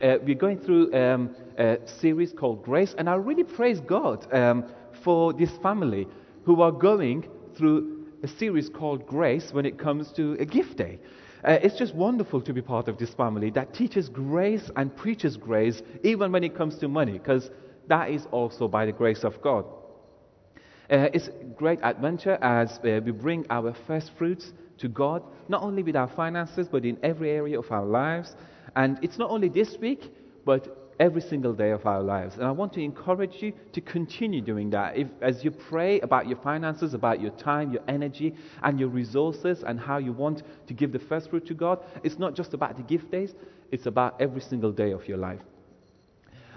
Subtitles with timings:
[0.00, 4.64] Uh, we're going through um, a series called Grace, and I really praise God um,
[5.04, 6.08] for this family
[6.44, 10.98] who are going through a series called Grace when it comes to a gift day.
[11.44, 15.36] Uh, it's just wonderful to be part of this family that teaches grace and preaches
[15.36, 17.50] grace even when it comes to money, because
[17.86, 19.64] that is also by the grace of God.
[20.90, 25.62] Uh, it's a great adventure as uh, we bring our first fruits to God, not
[25.62, 28.34] only with our finances, but in every area of our lives.
[28.76, 30.10] And it's not only this week,
[30.44, 32.36] but every single day of our lives.
[32.36, 34.96] And I want to encourage you to continue doing that.
[34.96, 39.64] If, as you pray about your finances, about your time, your energy, and your resources,
[39.64, 42.76] and how you want to give the first fruit to God, it's not just about
[42.76, 43.34] the gift days,
[43.70, 45.40] it's about every single day of your life.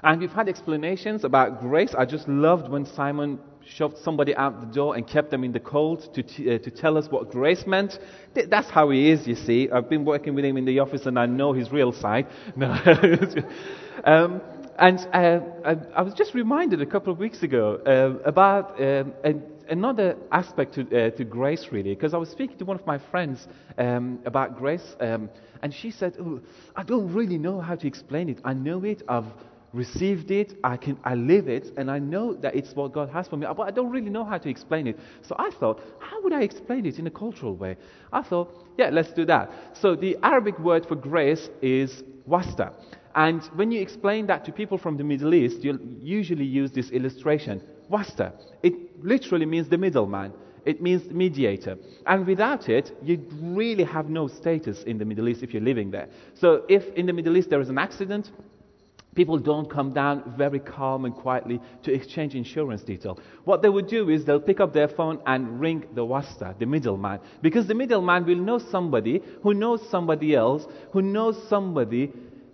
[0.03, 1.95] And we've had explanations about grace.
[1.97, 5.59] I just loved when Simon shoved somebody out the door and kept them in the
[5.59, 7.99] cold to, t- uh, to tell us what grace meant.
[8.33, 9.69] Th- that's how he is, you see.
[9.69, 12.27] I've been working with him in the office and I know his real side.
[12.55, 12.71] No.
[14.03, 14.41] um,
[14.79, 19.13] and uh, I, I, was just reminded a couple of weeks ago uh, about um,
[19.69, 22.97] another aspect to, uh, to grace, really, because I was speaking to one of my
[22.97, 25.29] friends um, about grace, um,
[25.61, 26.41] and she said, oh,
[26.75, 28.39] I don't really know how to explain it.
[28.43, 29.25] I know it, I've
[29.77, 33.27] received it, I, can, I live it, and I know that it's what God has
[33.27, 34.99] for me, but I don't really know how to explain it.
[35.21, 37.77] So I thought, how would I explain it in a cultural way?
[38.11, 39.51] I thought, yeah, let's do that.
[39.73, 42.73] So the Arabic word for grace is wasta.
[43.15, 46.89] And when you explain that to people from the Middle East, you'll usually use this
[46.89, 47.63] illustration.
[47.89, 48.33] Wasta.
[48.63, 50.33] It literally means the middleman.
[50.65, 51.77] It means mediator.
[52.05, 55.91] And without it, you really have no status in the Middle East if you're living
[55.91, 56.09] there.
[56.33, 58.31] So if in the Middle East there is an accident,
[59.17, 63.19] People don't come down very calm and quietly to exchange insurance detail.
[63.45, 66.67] What they would do is they'll pick up their phone and ring the wasta, the
[66.67, 72.13] middleman, because the middleman will know somebody who knows somebody else who knows somebody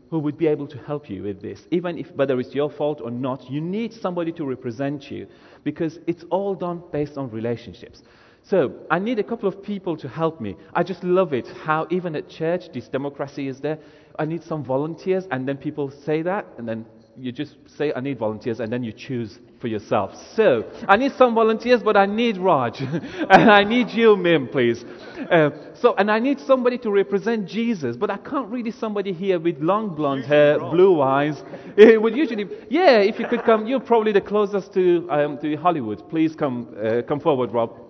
[0.10, 1.60] who would be able to help you with this.
[1.72, 5.28] Even if whether it's your fault or not, you need somebody to represent you
[5.66, 8.04] because it's all done based on relationships.
[8.46, 10.58] So I need a couple of people to help me.
[10.74, 13.80] I just love it how even at church this democracy is there.
[14.18, 16.86] I need some volunteers, and then people say that, and then
[17.18, 20.12] you just say, I need volunteers, and then you choose for yourself.
[20.36, 22.82] So, I need some volunteers, but I need Raj.
[22.82, 24.84] and I need you, Mim, please.
[25.30, 29.40] Uh, so, and I need somebody to represent Jesus, but I can't really somebody here
[29.40, 31.42] with long blonde hair, blue eyes.
[31.78, 35.56] It would usually, yeah, if you could come, you're probably the closest to, um, to
[35.56, 36.08] Hollywood.
[36.08, 37.84] Please come, uh, come forward, Rob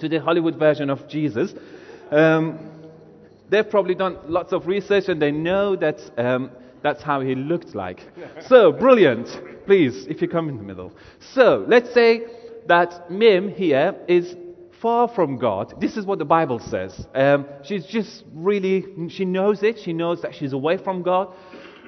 [0.00, 1.54] to the Hollywood version of Jesus.
[2.10, 2.58] Um,
[3.48, 6.50] they've probably done lots of research and they know that um,
[6.82, 8.00] that's how he looked like.
[8.48, 9.40] So, brilliant.
[9.64, 10.92] Please, if you come in the middle.
[11.18, 12.26] So, let's say
[12.66, 14.36] that Mim here is
[14.82, 15.80] far from God.
[15.80, 17.06] This is what the Bible says.
[17.14, 19.78] Um, she's just really, she knows it.
[19.78, 21.34] She knows that she's away from God.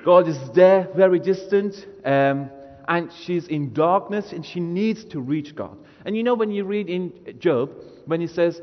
[0.04, 1.86] God is there, very distant.
[2.04, 2.48] Um,
[2.88, 5.76] and she's in darkness and she needs to reach God.
[6.04, 7.70] And you know, when you read in Job,
[8.06, 8.62] when he says,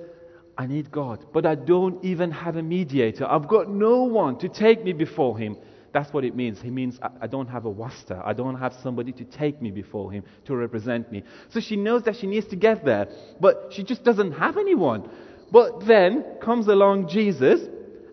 [0.57, 3.25] I need God, but I don't even have a mediator.
[3.25, 5.57] I've got no one to take me before him.
[5.93, 6.61] That's what it means.
[6.61, 8.21] He means I, don't have a wasta.
[8.25, 11.23] I don't have somebody to take me before him, to represent me.
[11.49, 13.07] So she knows that she needs to get there,
[13.39, 15.09] but she just doesn't have anyone.
[15.51, 17.61] But then comes along Jesus,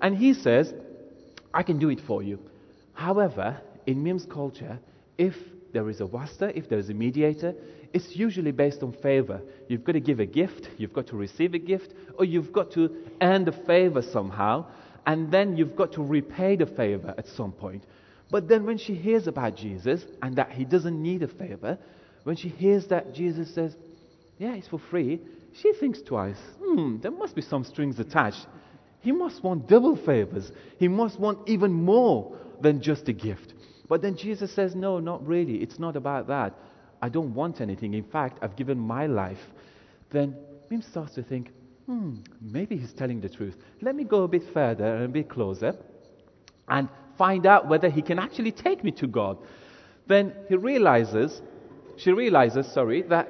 [0.02, 0.74] and he says,
[1.54, 2.38] I can do it for you.
[2.92, 4.78] However, in Mim's culture,
[5.16, 5.34] if
[5.72, 7.54] there is a wasta, if there is a mediator,
[7.92, 9.40] it's usually based on favor.
[9.68, 12.72] You've got to give a gift, you've got to receive a gift, or you've got
[12.72, 14.66] to earn the favor somehow,
[15.06, 17.84] and then you've got to repay the favor at some point.
[18.30, 21.78] But then when she hears about Jesus and that he doesn't need a favor,
[22.24, 23.74] when she hears that Jesus says,
[24.38, 25.20] Yeah, it's for free,
[25.52, 28.46] she thinks twice, Hmm, there must be some strings attached.
[29.00, 30.52] He must want double favors.
[30.78, 33.54] He must want even more than just a gift.
[33.90, 35.56] But then Jesus says, No, not really.
[35.56, 36.54] It's not about that.
[37.02, 37.94] I don't want anything.
[37.94, 39.44] In fact, I've given my life.
[40.10, 40.36] Then
[40.70, 41.50] Mim starts to think,
[41.86, 43.56] hmm, maybe he's telling the truth.
[43.82, 45.76] Let me go a bit further and a bit closer
[46.68, 49.38] and find out whether he can actually take me to God.
[50.06, 51.42] Then he realizes,
[51.96, 53.28] she realizes, sorry, that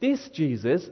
[0.00, 0.88] this Jesus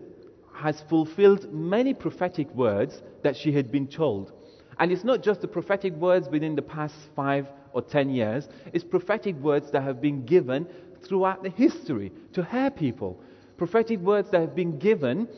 [0.54, 4.32] has fulfilled many prophetic words that she had been told.
[4.78, 8.84] And it's not just the prophetic words within the past five or ten years, it's
[8.84, 10.66] prophetic words that have been given
[11.02, 13.20] throughout the history to her people.
[13.56, 15.28] Prophetic words that have been given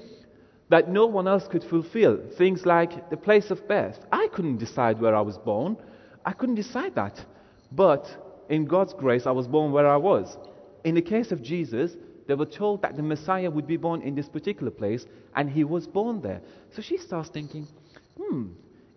[0.70, 2.18] that no one else could fulfill.
[2.38, 3.98] Things like the place of birth.
[4.10, 5.76] I couldn't decide where I was born,
[6.24, 7.24] I couldn't decide that.
[7.72, 8.06] But
[8.48, 10.36] in God's grace, I was born where I was.
[10.84, 11.96] In the case of Jesus,
[12.26, 15.64] they were told that the Messiah would be born in this particular place, and he
[15.64, 16.40] was born there.
[16.74, 17.66] So she starts thinking,
[18.18, 18.48] hmm,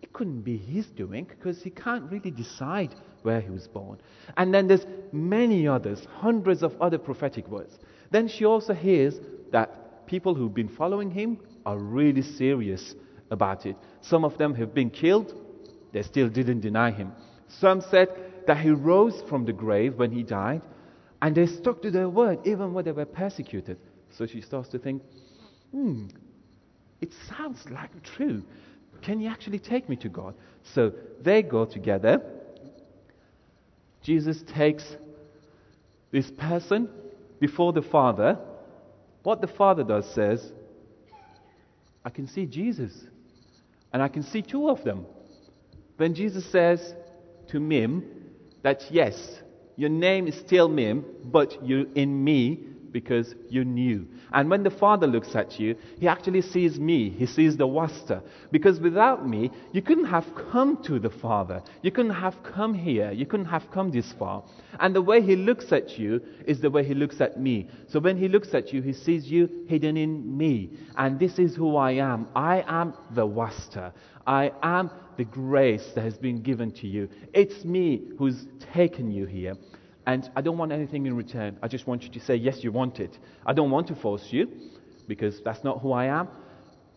[0.07, 3.99] it couldn't be his doing because he can't really decide where he was born.
[4.37, 7.77] And then there's many others, hundreds of other prophetic words.
[8.11, 9.19] Then she also hears
[9.51, 12.95] that people who've been following him are really serious
[13.31, 13.75] about it.
[14.01, 15.33] Some of them have been killed,
[15.91, 17.11] they still didn't deny him.
[17.49, 18.07] Some said
[18.47, 20.61] that he rose from the grave when he died,
[21.21, 23.77] and they stuck to their word even when they were persecuted.
[24.11, 25.01] So she starts to think,
[25.71, 26.07] hmm,
[27.01, 28.43] it sounds like true.
[29.01, 30.35] Can you actually take me to God?
[30.73, 30.91] So
[31.21, 32.21] they go together.
[34.03, 34.83] Jesus takes
[36.11, 36.89] this person
[37.39, 38.39] before the Father.
[39.23, 40.51] What the Father does says,
[42.03, 42.93] I can see Jesus.
[43.91, 45.05] And I can see two of them.
[45.97, 46.93] When Jesus says
[47.49, 48.03] to Mim
[48.61, 49.41] that, yes,
[49.75, 54.07] your name is still Mim, but you're in me because you knew.
[54.31, 57.09] And when the Father looks at you, He actually sees me.
[57.09, 58.23] He sees the Wasta.
[58.51, 61.61] Because without me, you couldn't have come to the Father.
[61.81, 63.11] You couldn't have come here.
[63.11, 64.43] You couldn't have come this far.
[64.79, 67.69] And the way He looks at you is the way He looks at me.
[67.87, 70.71] So when He looks at you, He sees you hidden in me.
[70.95, 72.27] And this is who I am.
[72.35, 73.93] I am the Wasta.
[74.25, 77.09] I am the grace that has been given to you.
[77.33, 79.55] It's me who's taken you here.
[80.07, 81.59] And I don't want anything in return.
[81.61, 83.19] I just want you to say, yes, you want it.
[83.45, 84.47] I don't want to force you
[85.05, 86.29] because that's not who I am.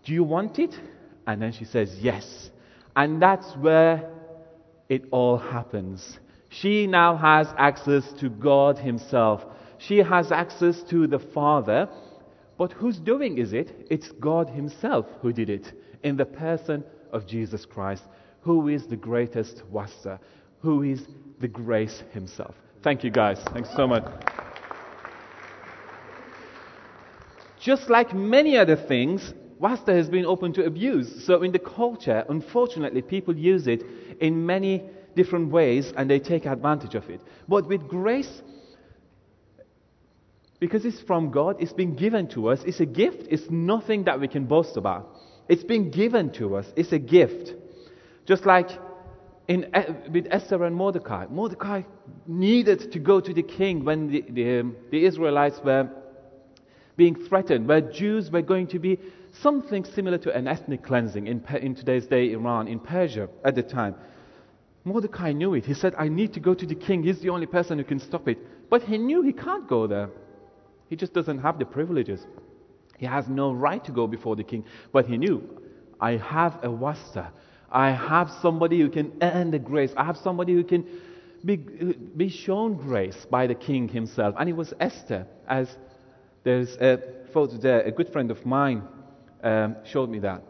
[0.05, 0.77] Do you want it?
[1.27, 2.51] And then she says, yes.
[2.95, 4.09] And that's where
[4.89, 6.21] it all happens.
[6.51, 9.43] She now has access to God Himself.
[9.79, 11.89] She has access to the Father.
[12.59, 13.89] But who's doing is it?
[13.91, 15.73] It's God Himself who did it
[16.05, 18.05] in the person of Jesus Christ,
[18.43, 20.21] who is the greatest Wasta,
[20.61, 21.09] who is
[21.41, 22.55] the grace Himself.
[22.83, 23.39] Thank you, guys.
[23.53, 24.05] Thanks so much.
[27.61, 31.27] Just like many other things, Wasta has been open to abuse.
[31.27, 33.83] So, in the culture, unfortunately, people use it
[34.19, 34.85] in many
[35.15, 37.21] different ways and they take advantage of it.
[37.47, 38.41] But with grace,
[40.59, 44.19] because it's from God, it's been given to us, it's a gift, it's nothing that
[44.19, 45.17] we can boast about.
[45.49, 47.53] It's been given to us, it's a gift.
[48.25, 48.71] Just like
[49.51, 49.67] in,
[50.13, 51.27] with Esther and Mordecai.
[51.29, 51.83] Mordecai
[52.29, 55.91] needed to go to the king when the, the, um, the Israelites were
[56.97, 59.01] being threatened, where Jews were going to be
[59.33, 63.63] something similar to an ethnic cleansing in, in today's day Iran, in Persia at the
[63.65, 63.97] time.
[64.85, 65.65] Mordecai knew it.
[65.65, 67.03] He said, I need to go to the king.
[67.03, 68.39] He's the only person who can stop it.
[68.71, 70.11] But he knew he can't go there.
[70.89, 72.25] He just doesn't have the privileges.
[72.99, 74.65] He has no right to go before the king.
[74.93, 75.43] But he knew,
[76.01, 77.33] I have a wasta.
[77.71, 79.93] I have somebody who can earn the grace.
[79.97, 80.87] I have somebody who can
[81.45, 84.35] be, be shown grace by the king himself.
[84.39, 85.69] And it was Esther, as
[86.43, 87.01] there's a
[87.33, 87.83] photo there.
[87.83, 88.83] A good friend of mine
[89.43, 90.43] um, showed me that.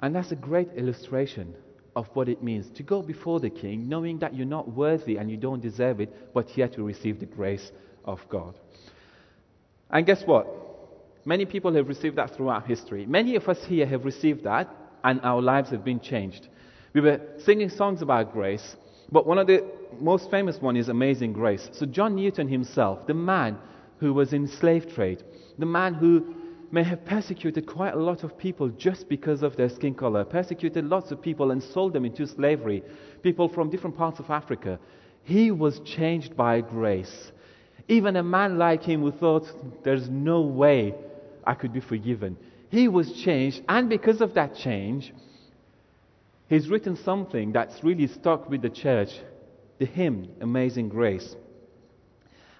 [0.00, 1.54] And that's a great illustration
[1.94, 5.30] of what it means to go before the king, knowing that you're not worthy and
[5.30, 7.70] you don't deserve it, but yet you receive the grace
[8.04, 8.54] of God.
[9.90, 10.46] And guess what?
[11.24, 13.06] Many people have received that throughout history.
[13.06, 14.74] Many of us here have received that
[15.04, 16.48] and our lives have been changed.
[16.92, 18.76] We were singing songs about grace,
[19.12, 19.64] but one of the
[20.00, 21.68] most famous one is Amazing Grace.
[21.72, 23.58] So John Newton himself, the man
[23.98, 25.22] who was in slave trade,
[25.58, 26.34] the man who
[26.72, 30.84] may have persecuted quite a lot of people just because of their skin color, persecuted
[30.84, 32.82] lots of people and sold them into slavery,
[33.22, 34.78] people from different parts of Africa.
[35.24, 37.32] He was changed by grace.
[37.88, 39.46] Even a man like him who thought,
[39.82, 40.94] there's no way
[41.44, 42.36] I could be forgiven.
[42.70, 45.12] He was changed, and because of that change,
[46.48, 49.10] he's written something that's really stuck with the church
[49.80, 51.34] the hymn, Amazing Grace.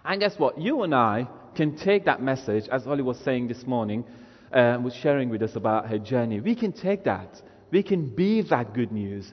[0.05, 0.59] And guess what?
[0.59, 4.05] You and I can take that message, as Holly was saying this morning,
[4.53, 6.41] uh, was sharing with us about her journey.
[6.41, 7.43] We can take that.
[7.71, 9.33] We can be that good news.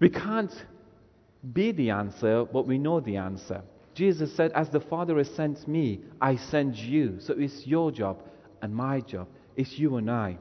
[0.00, 0.52] We can't
[1.52, 3.60] be the answer, but we know the answer.
[3.94, 7.20] Jesus said, As the Father has sent me, I send you.
[7.20, 8.22] So it's your job
[8.62, 10.38] and my job it's you and I.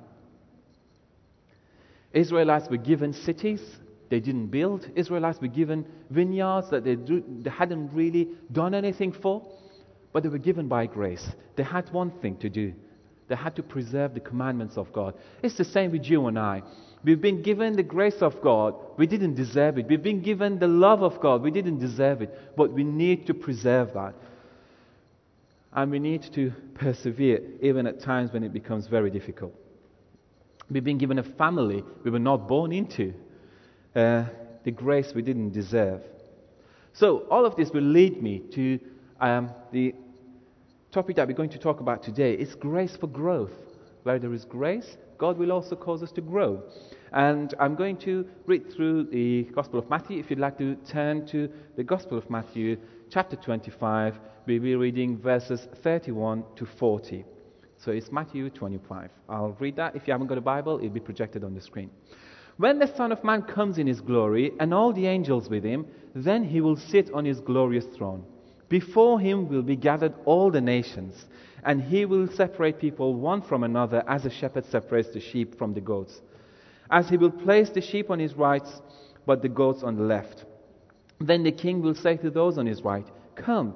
[2.13, 3.61] Israelites were given cities
[4.09, 4.87] they didn't build.
[4.95, 9.41] Israelites were given vineyards that they, do, they hadn't really done anything for,
[10.11, 11.27] but they were given by grace.
[11.55, 12.73] They had one thing to do
[13.27, 15.15] they had to preserve the commandments of God.
[15.41, 16.61] It's the same with you and I.
[17.03, 18.75] We've been given the grace of God.
[18.97, 19.87] We didn't deserve it.
[19.87, 21.41] We've been given the love of God.
[21.41, 22.55] We didn't deserve it.
[22.55, 24.13] But we need to preserve that.
[25.75, 29.53] And we need to persevere even at times when it becomes very difficult.
[30.69, 33.13] We've been given a family we were not born into,
[33.95, 34.25] uh,
[34.63, 36.01] the grace we didn't deserve.
[36.93, 38.79] So, all of this will lead me to
[39.19, 39.95] um, the
[40.91, 42.33] topic that we're going to talk about today.
[42.33, 43.51] It's grace for growth.
[44.03, 46.61] Where there is grace, God will also cause us to grow.
[47.13, 50.19] And I'm going to read through the Gospel of Matthew.
[50.19, 52.77] If you'd like to turn to the Gospel of Matthew,
[53.09, 57.25] chapter 25, we'll be reading verses 31 to 40.
[57.77, 59.09] So it's Matthew 25.
[59.29, 59.95] I'll read that.
[59.95, 61.89] If you haven't got a Bible, it'll be projected on the screen.
[62.57, 65.87] When the Son of Man comes in his glory and all the angels with him,
[66.13, 68.25] then he will sit on his glorious throne.
[68.69, 71.25] Before him will be gathered all the nations,
[71.63, 75.73] and he will separate people one from another as a shepherd separates the sheep from
[75.73, 76.21] the goats.
[76.91, 78.67] As he will place the sheep on his right,
[79.25, 80.45] but the goats on the left.
[81.19, 83.75] Then the king will say to those on his right, Come,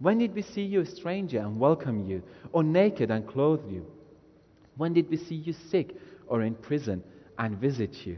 [0.00, 3.86] When did we see you a stranger and welcome you, or naked and clothe you?
[4.76, 5.94] When did we see you sick
[6.26, 7.04] or in prison
[7.38, 8.16] and visit you?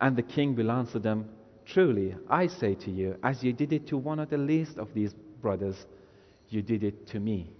[0.00, 1.28] And the king will answer them,
[1.64, 4.92] Truly, I say to you, as you did it to one of the least of
[4.94, 5.76] these brothers,
[6.48, 7.50] you did it to me.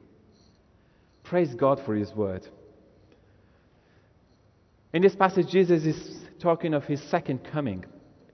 [1.22, 2.48] Praise God for his word.
[4.92, 7.84] In this passage, Jesus is talking of his second coming.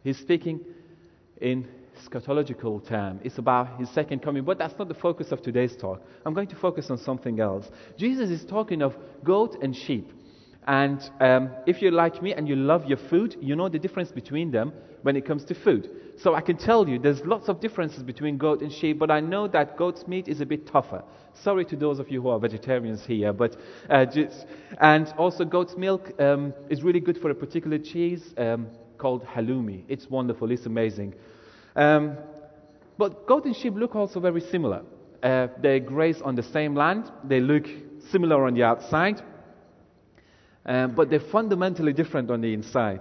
[0.04, 0.60] He's speaking
[1.40, 3.20] in eschatological term.
[3.22, 6.02] It's about his second coming, but that's not the focus of today's talk.
[6.24, 7.70] I'm going to focus on something else.
[7.96, 10.10] Jesus is talking of goat and sheep.
[10.66, 14.10] And um, if you're like me and you love your food, you know the difference
[14.10, 14.72] between them
[15.02, 15.90] when it comes to food.
[16.16, 19.20] So I can tell you there's lots of differences between goat and sheep, but I
[19.20, 21.04] know that goat's meat is a bit tougher.
[21.34, 23.56] Sorry to those of you who are vegetarians here, but
[23.90, 24.46] uh, just,
[24.80, 29.84] and also goat's milk um, is really good for a particular cheese um, called halloumi.
[29.88, 31.14] It's wonderful, it's amazing.
[31.76, 32.16] Um,
[32.96, 34.82] but goat and sheep look also very similar.
[35.22, 37.66] Uh, they graze on the same land, they look
[38.10, 39.22] similar on the outside,
[40.66, 43.00] um, but they're fundamentally different on the inside.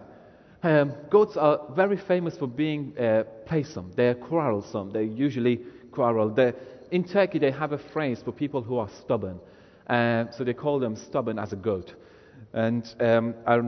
[0.63, 3.93] Um, goats are very famous for being uh, playsome.
[3.95, 4.91] They're quarrelsome.
[4.91, 5.59] They usually
[5.91, 6.29] quarrel.
[6.29, 6.55] They're,
[6.91, 9.39] in Turkey, they have a phrase for people who are stubborn.
[9.87, 11.93] Uh, so they call them stubborn as a goat.
[12.53, 13.59] And um, I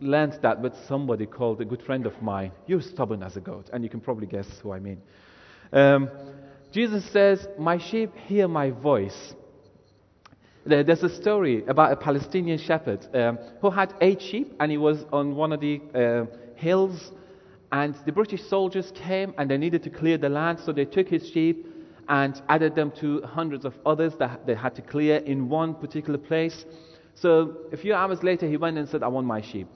[0.00, 2.52] learned that with somebody called a good friend of mine.
[2.66, 3.70] You're stubborn as a goat.
[3.72, 5.00] And you can probably guess who I mean.
[5.72, 6.10] Um,
[6.72, 9.34] Jesus says, My sheep hear my voice.
[10.64, 15.04] There's a story about a Palestinian shepherd um, who had eight sheep, and he was
[15.12, 16.24] on one of the uh,
[16.56, 17.12] hills.
[17.70, 21.08] And the British soldiers came and they needed to clear the land, so they took
[21.08, 21.66] his sheep
[22.08, 26.18] and added them to hundreds of others that they had to clear in one particular
[26.18, 26.64] place.
[27.14, 29.68] So a few hours later, he went and said, I want my sheep.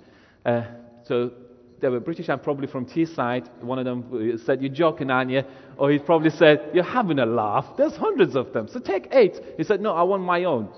[0.45, 0.65] Uh,
[1.05, 1.33] so
[1.81, 3.49] they were British and probably from Teesside.
[3.63, 5.43] One of them said, You're joking, aren't you?
[5.77, 7.67] Or he probably said, You're having a laugh.
[7.77, 8.69] There's hundreds of them.
[8.69, 9.41] So take eight.
[9.57, 10.69] He said, No, I want my own.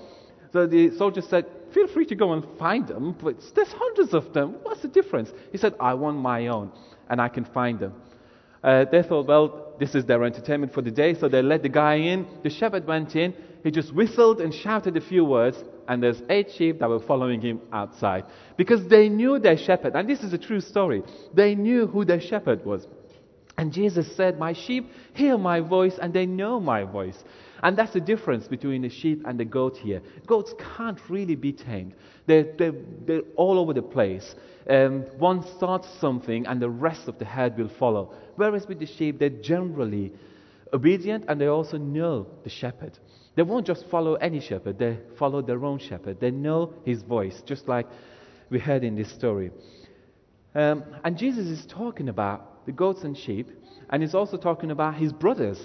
[0.51, 4.31] So the soldier said, Feel free to go and find them, but there's hundreds of
[4.33, 4.55] them.
[4.61, 5.31] What's the difference?
[5.51, 6.71] He said, I want my own,
[7.09, 7.93] and I can find them.
[8.63, 11.69] Uh, they thought, well, this is their entertainment for the day, so they let the
[11.69, 12.27] guy in.
[12.43, 13.33] The shepherd went in.
[13.63, 17.41] He just whistled and shouted a few words, and there's eight sheep that were following
[17.41, 18.25] him outside
[18.57, 19.95] because they knew their shepherd.
[19.95, 21.03] And this is a true story.
[21.33, 22.87] They knew who their shepherd was.
[23.57, 27.23] And Jesus said, My sheep hear my voice and they know my voice.
[27.61, 30.01] And that's the difference between the sheep and the goat here.
[30.27, 31.93] Goats can't really be tamed,
[32.25, 32.73] they're, they're,
[33.05, 34.35] they're all over the place.
[34.69, 38.13] Um, one starts something and the rest of the herd will follow.
[38.35, 40.13] Whereas with the sheep, they're generally
[40.71, 42.97] obedient and they also know the shepherd.
[43.35, 46.19] They won't just follow any shepherd, they follow their own shepherd.
[46.19, 47.87] They know his voice, just like
[48.49, 49.51] we heard in this story.
[50.53, 53.49] Um, and Jesus is talking about the goats and sheep,
[53.89, 55.59] and he's also talking about his brothers.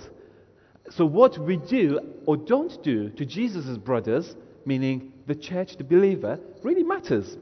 [0.90, 4.34] So, what we do or don't do to Jesus' brothers,
[4.64, 7.36] meaning the church, the believer, really matters.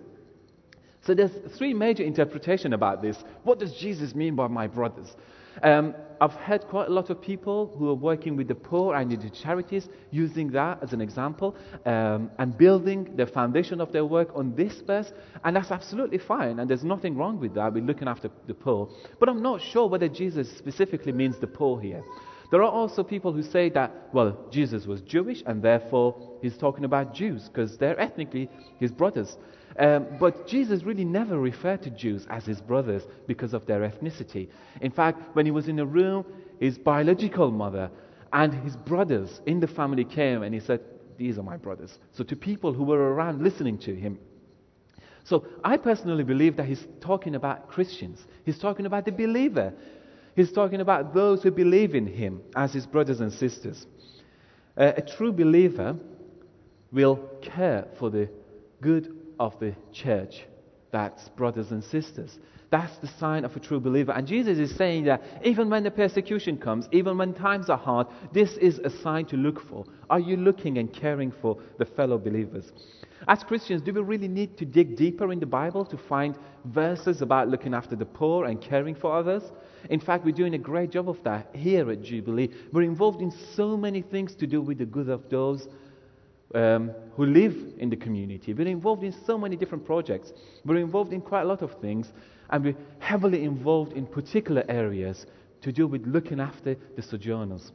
[1.03, 3.17] So, there's three major interpretations about this.
[3.45, 5.15] What does Jesus mean by my brothers?
[5.63, 9.11] Um, I've heard quite a lot of people who are working with the poor and
[9.11, 14.31] the charities using that as an example um, and building the foundation of their work
[14.35, 15.13] on this verse,
[15.45, 17.73] and that's absolutely fine, and there's nothing wrong with that.
[17.73, 18.89] We're looking after the poor.
[19.21, 22.03] But I'm not sure whether Jesus specifically means the poor here.
[22.51, 26.85] There are also people who say that, well, Jesus was Jewish and therefore he's talking
[26.85, 29.37] about Jews because they're ethnically his brothers.
[29.79, 34.49] Um, but Jesus really never referred to Jews as his brothers because of their ethnicity.
[34.81, 36.25] In fact, when he was in a room,
[36.59, 37.91] his biological mother
[38.33, 40.81] and his brothers in the family came and he said,
[41.19, 41.99] These are my brothers.
[42.13, 44.19] So to people who were around listening to him.
[45.25, 48.25] So I personally believe that he's talking about Christians.
[48.45, 49.75] He's talking about the believer.
[50.37, 53.87] He's talking about those who believe in him as his brothers and sisters.
[54.77, 55.97] Uh, a true believer
[56.93, 58.29] will care for the
[58.81, 60.45] good of the church.
[60.93, 62.39] That's brothers and sisters.
[62.71, 64.13] That's the sign of a true believer.
[64.13, 68.09] And Jesus is saying that even when the persecution comes, even when times are hard,
[68.33, 69.85] this is a sign to look for.
[70.11, 72.73] Are you looking and caring for the fellow believers?
[73.29, 77.23] As Christians, do we really need to dig deeper in the Bible to find verses
[77.23, 79.43] about looking after the poor and caring for others?
[79.91, 82.51] In fact, we're doing a great job of that here at Jubilee.
[82.73, 85.69] We're involved in so many things to do with the good of those
[86.57, 88.55] um, who live in the community.
[88.55, 90.33] We're involved in so many different projects.
[90.65, 92.11] We're involved in quite a lot of things,
[92.49, 95.27] and we're heavily involved in particular areas
[95.61, 97.73] to do with looking after the sojourners.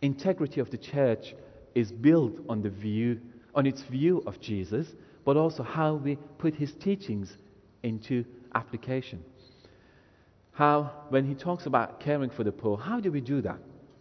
[0.00, 1.34] Integrity of the church
[1.74, 3.20] is built on the view,
[3.54, 4.86] on its view of Jesus,
[5.26, 7.36] but also how we put his teachings
[7.82, 8.24] into
[8.54, 9.22] application.
[10.52, 13.58] How, when he talks about caring for the poor, how do we do that?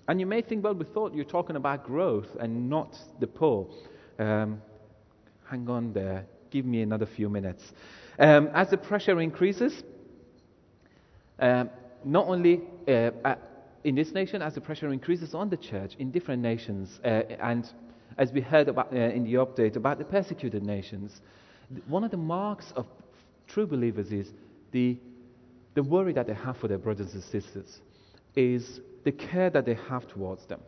[0.07, 3.67] And you may think, well, we thought you're talking about growth and not the poor.
[4.19, 4.61] Um,
[5.49, 6.25] hang on there.
[6.51, 7.71] Give me another few minutes.
[8.19, 9.83] Um, as the pressure increases,
[11.39, 11.69] um,
[12.03, 13.35] not only uh,
[13.83, 17.69] in this nation, as the pressure increases on the church in different nations, uh, and
[18.17, 21.21] as we heard about uh, in the update about the persecuted nations,
[21.87, 22.85] one of the marks of
[23.47, 24.31] true believers is
[24.71, 24.97] the,
[25.75, 27.79] the worry that they have for their brothers and sisters,
[28.35, 30.61] is the care that they have towards them.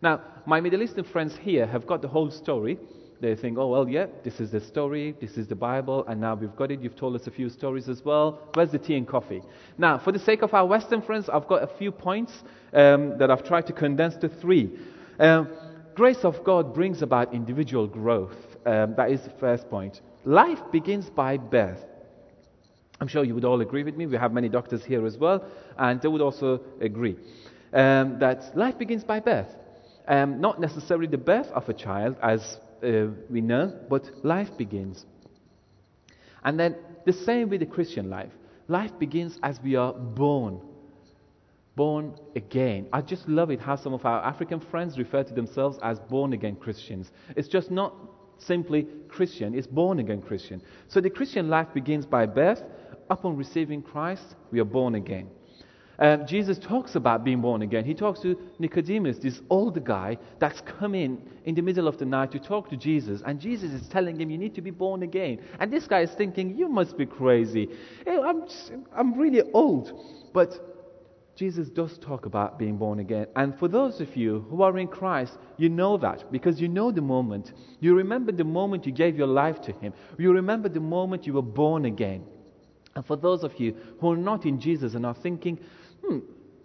[0.00, 2.78] Now, my Middle Eastern friends here have got the whole story.
[3.20, 6.36] They think, oh, well, yeah, this is the story, this is the Bible, and now
[6.36, 6.80] we've got it.
[6.80, 8.38] You've told us a few stories as well.
[8.54, 9.42] Where's the tea and coffee?
[9.76, 13.28] Now, for the sake of our Western friends, I've got a few points um, that
[13.28, 14.70] I've tried to condense to three.
[15.18, 15.48] Um,
[15.96, 18.36] grace of God brings about individual growth.
[18.64, 20.00] Um, that is the first point.
[20.24, 21.84] Life begins by birth.
[23.00, 24.06] I'm sure you would all agree with me.
[24.06, 25.44] We have many doctors here as well,
[25.76, 27.16] and they would also agree
[27.72, 29.48] um, that life begins by birth.
[30.06, 35.04] Um, not necessarily the birth of a child, as uh, we know, but life begins.
[36.44, 38.32] And then the same with the Christian life.
[38.68, 40.60] Life begins as we are born.
[41.76, 42.88] Born again.
[42.92, 46.32] I just love it how some of our African friends refer to themselves as born
[46.32, 47.10] again Christians.
[47.36, 47.94] It's just not
[48.38, 50.62] simply Christian, it's born again Christian.
[50.88, 52.62] So the Christian life begins by birth.
[53.10, 55.28] Upon receiving Christ, we are born again.
[56.00, 57.84] Um, Jesus talks about being born again.
[57.84, 62.04] He talks to Nicodemus, this old guy that's come in in the middle of the
[62.04, 63.20] night to talk to Jesus.
[63.26, 65.40] And Jesus is telling him, You need to be born again.
[65.58, 67.68] And this guy is thinking, You must be crazy.
[68.06, 69.92] I'm, just, I'm really old.
[70.32, 70.52] But
[71.34, 73.26] Jesus does talk about being born again.
[73.34, 76.92] And for those of you who are in Christ, you know that because you know
[76.92, 77.52] the moment.
[77.80, 79.92] You remember the moment you gave your life to Him.
[80.16, 82.24] You remember the moment you were born again.
[82.94, 85.60] And for those of you who are not in Jesus and are thinking,
[86.04, 86.18] hmm,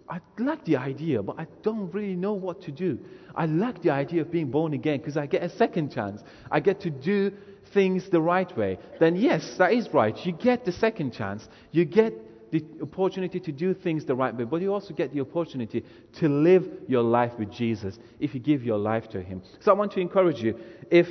[0.08, 2.98] I like the idea, but I don't really know what to do.
[3.34, 6.22] I like the idea of being born again because I get a second chance.
[6.50, 7.32] I get to do
[7.72, 8.78] things the right way.
[9.00, 10.14] Then, yes, that is right.
[10.24, 11.48] You get the second chance.
[11.72, 12.12] You get
[12.52, 15.84] the opportunity to do things the right way, but you also get the opportunity
[16.20, 19.42] to live your life with Jesus if you give your life to Him.
[19.60, 20.56] So I want to encourage you
[20.90, 21.08] if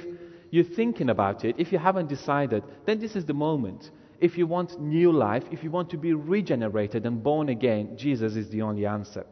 [0.52, 3.90] you're thinking about it, if you haven't decided, then this is the moment
[4.24, 8.38] if you want new life, if you want to be regenerated and born again, Jesus
[8.38, 9.26] is the only answer.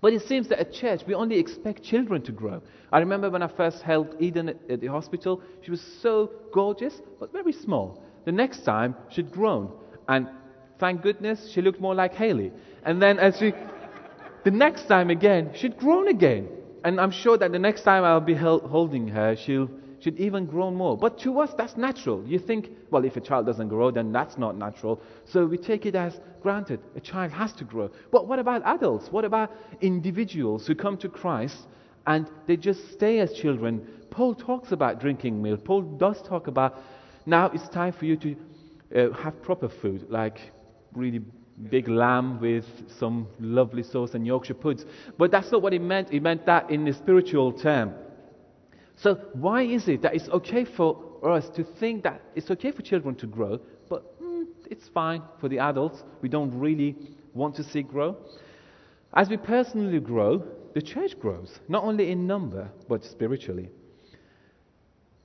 [0.00, 2.60] But it seems that at church, we only expect children to grow.
[2.90, 7.32] I remember when I first held Eden at the hospital, she was so gorgeous, but
[7.32, 8.02] very small.
[8.24, 9.70] The next time, she'd grown.
[10.08, 10.28] And
[10.80, 12.50] thank goodness, she looked more like Haley.
[12.84, 13.52] And then as she,
[14.42, 16.48] the next time again, she'd grown again.
[16.82, 19.70] And I'm sure that the next time I'll be held, holding her, she'll
[20.04, 20.98] should even grow more.
[20.98, 22.22] But to us, that's natural.
[22.26, 25.00] You think, well, if a child doesn't grow, then that's not natural.
[25.24, 26.80] So we take it as granted.
[26.94, 27.90] A child has to grow.
[28.12, 29.08] But what about adults?
[29.10, 31.56] What about individuals who come to Christ
[32.06, 33.86] and they just stay as children?
[34.10, 35.64] Paul talks about drinking milk.
[35.64, 36.76] Paul does talk about
[37.24, 38.36] now it's time for you to
[38.94, 40.38] uh, have proper food, like
[40.92, 41.22] really
[41.70, 42.66] big lamb with
[42.98, 44.84] some lovely sauce and Yorkshire puds.
[45.16, 46.10] But that's not what he meant.
[46.10, 47.94] He meant that in the spiritual term.
[48.96, 50.96] So, why is it that it's okay for
[51.28, 55.48] us to think that it's okay for children to grow, but mm, it's fine for
[55.48, 56.02] the adults?
[56.22, 56.96] We don't really
[57.34, 58.16] want to see grow.
[59.14, 63.70] As we personally grow, the church grows, not only in number, but spiritually.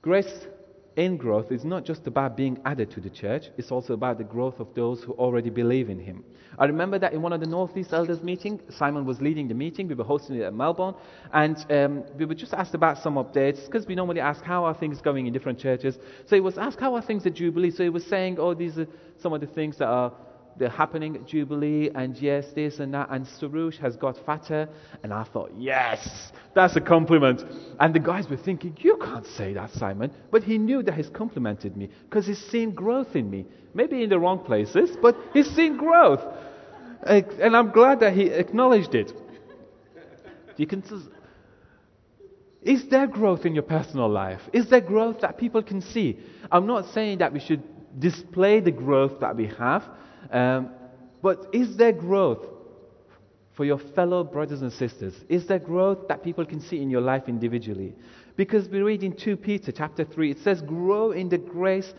[0.02, 0.46] Grace
[1.00, 4.24] in growth is not just about being added to the church, it's also about the
[4.24, 6.22] growth of those who already believe in Him.
[6.58, 9.88] I remember that in one of the Northeast Elders meeting, Simon was leading the meeting.
[9.88, 10.94] We were hosting it at Melbourne,
[11.32, 14.74] and um, we were just asked about some updates because we normally ask how are
[14.74, 15.98] things going in different churches.
[16.26, 17.70] So he was asked how are things at Jubilee.
[17.70, 18.86] So he was saying, oh, these are
[19.16, 20.12] some of the things that are
[20.58, 24.68] they're happening at Jubilee, and yes, this and that, and Sarush has got fatter.
[25.02, 27.42] And I thought, yes, that's a compliment.
[27.78, 30.10] And the guys were thinking, you can't say that, Simon.
[30.30, 33.46] But he knew that he's complimented me because he's seen growth in me.
[33.72, 36.20] Maybe in the wrong places, but he's seen growth.
[37.04, 39.12] And I'm glad that he acknowledged it.
[40.56, 40.82] You can.
[42.62, 44.42] Is there growth in your personal life?
[44.52, 46.18] Is there growth that people can see?
[46.52, 47.62] I'm not saying that we should
[47.98, 49.82] display the growth that we have,
[50.30, 50.70] um,
[51.22, 52.46] but is there growth
[53.54, 55.14] for your fellow brothers and sisters?
[55.28, 57.94] Is there growth that people can see in your life individually?
[58.36, 61.92] Because we read in 2 Peter chapter 3, it says, Grow in the grace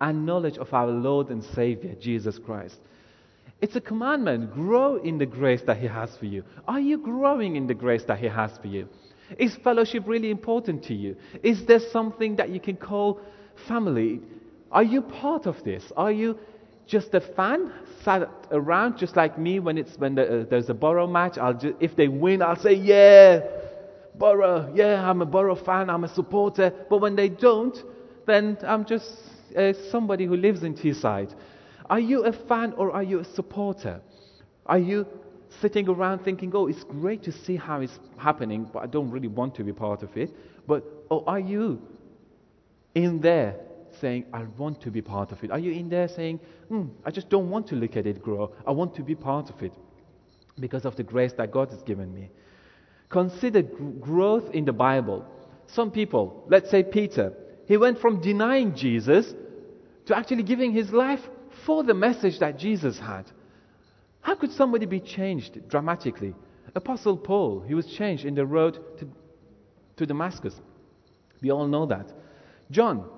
[0.00, 2.78] and knowledge of our Lord and Savior, Jesus Christ.
[3.60, 4.52] It's a commandment.
[4.52, 6.44] Grow in the grace that He has for you.
[6.66, 8.88] Are you growing in the grace that He has for you?
[9.38, 11.16] Is fellowship really important to you?
[11.42, 13.20] Is there something that you can call
[13.66, 14.20] family?
[14.70, 15.84] Are you part of this?
[15.96, 16.38] Are you
[16.86, 20.74] just a fan sat around just like me when it's when the, uh, there's a
[20.74, 21.38] Borough match.
[21.38, 23.40] I'll just, if they win, I'll say yeah,
[24.14, 26.72] Borough, yeah, I'm a Borough fan, I'm a supporter.
[26.90, 27.76] But when they don't,
[28.26, 29.06] then I'm just
[29.56, 31.34] uh, somebody who lives in Teesside.
[31.88, 34.00] Are you a fan or are you a supporter?
[34.66, 35.06] Are you
[35.60, 39.28] sitting around thinking, oh, it's great to see how it's happening, but I don't really
[39.28, 40.34] want to be part of it?
[40.66, 41.80] But or are you
[42.94, 43.56] in there
[44.04, 45.50] saying, I want to be part of it?
[45.50, 46.38] Are you in there saying,
[46.68, 48.52] hmm, I just don't want to look at it grow.
[48.66, 49.72] I want to be part of it
[50.60, 52.28] because of the grace that God has given me?
[53.08, 55.24] Consider growth in the Bible.
[55.68, 57.32] Some people, let's say Peter,
[57.66, 59.32] he went from denying Jesus
[60.04, 61.22] to actually giving his life
[61.64, 63.24] for the message that Jesus had.
[64.20, 66.34] How could somebody be changed dramatically?
[66.74, 69.08] Apostle Paul, he was changed in the road to,
[69.96, 70.54] to Damascus.
[71.40, 72.12] We all know that.
[72.70, 73.08] John,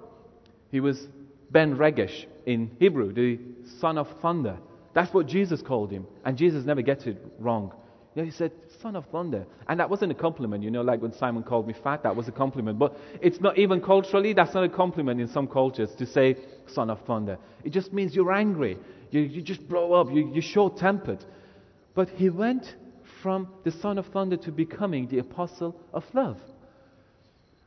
[0.71, 1.07] he was
[1.51, 3.39] Ben Regesh in Hebrew, the
[3.81, 4.59] son of thunder.
[4.95, 6.07] That's what Jesus called him.
[6.25, 7.73] And Jesus never gets it wrong.
[8.15, 9.45] You know, he said, son of thunder.
[9.69, 12.29] And that wasn't a compliment, you know, like when Simon called me fat, that was
[12.29, 12.79] a compliment.
[12.79, 16.89] But it's not even culturally, that's not a compliment in some cultures to say son
[16.89, 17.37] of thunder.
[17.63, 18.79] It just means you're angry.
[19.11, 20.11] You, you just blow up.
[20.11, 21.25] You, you're short tempered.
[21.95, 22.75] But he went
[23.23, 26.39] from the son of thunder to becoming the apostle of love.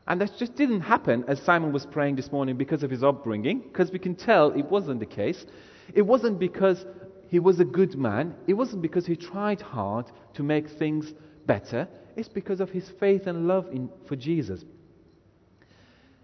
[0.08, 3.60] And that just didn't happen as Simon was praying this morning because of his upbringing,
[3.60, 5.46] because we can tell it wasn't the case.
[5.94, 6.84] It wasn't because
[7.28, 8.36] he was a good man.
[8.48, 11.14] It wasn't because he tried hard to make things
[11.46, 11.88] better.
[12.16, 14.66] It's because of his faith and love in, for Jesus.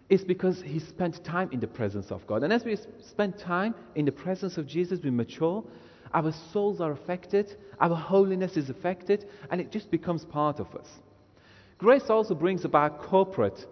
[0.09, 2.43] It's because he spent time in the presence of God.
[2.43, 5.63] And as we spend time in the presence of Jesus, we mature.
[6.13, 7.55] Our souls are affected.
[7.79, 9.25] Our holiness is affected.
[9.49, 10.87] And it just becomes part of us.
[11.77, 13.65] Grace also brings about corporate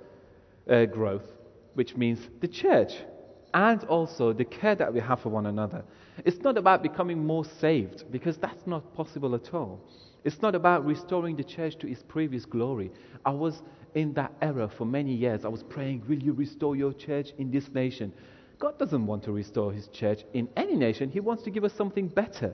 [0.69, 1.25] uh, growth,
[1.73, 2.93] which means the church,
[3.53, 5.83] and also the care that we have for one another.
[6.25, 9.79] It's not about becoming more saved, because that's not possible at all.
[10.23, 12.91] It's not about restoring the church to its previous glory.
[13.25, 13.61] I was
[13.95, 15.45] in that era for many years.
[15.45, 18.13] I was praying, Will you restore your church in this nation?
[18.59, 21.09] God doesn't want to restore his church in any nation.
[21.09, 22.53] He wants to give us something better.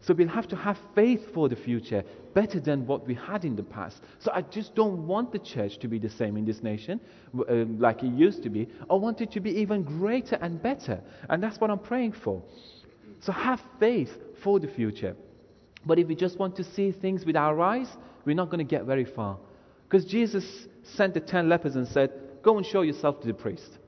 [0.00, 2.04] So we'll have to have faith for the future,
[2.34, 4.02] better than what we had in the past.
[4.18, 7.00] So I just don't want the church to be the same in this nation
[7.36, 8.68] uh, like it used to be.
[8.90, 11.00] I want it to be even greater and better.
[11.28, 12.42] And that's what I'm praying for.
[13.20, 14.10] So have faith
[14.42, 15.16] for the future.
[15.84, 17.88] But if we just want to see things with our eyes,
[18.24, 19.38] we're not going to get very far.
[19.88, 23.78] Because Jesus sent the ten lepers and said, Go and show yourself to the priest.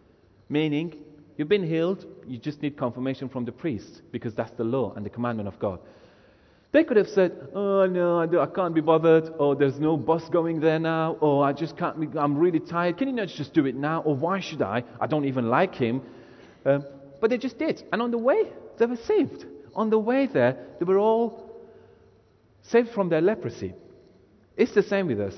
[0.49, 1.05] Meaning,
[1.39, 5.07] you've been healed, you just need confirmation from the priest, because that's the law and
[5.07, 5.79] the commandment of God.
[6.71, 10.61] They could have said, Oh, no, I can't be bothered, or there's no bus going
[10.61, 12.99] there now, or I just can't, be, I'm really tired.
[12.99, 14.03] Can you not just do it now?
[14.03, 14.85] Or why should I?
[15.01, 16.03] I don't even like him.
[16.67, 16.85] Um,
[17.21, 17.83] but they just did.
[17.91, 19.47] And on the way, they were saved.
[19.75, 21.51] On the way there, they were all
[22.63, 23.73] saved from their leprosy.
[24.57, 25.35] It's the same with us.